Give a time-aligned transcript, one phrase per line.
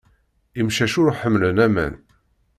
[0.59, 1.93] Imcac ur ḥemmlen aman.